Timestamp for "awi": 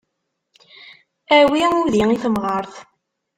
1.37-1.61